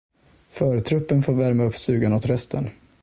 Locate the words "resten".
2.25-2.69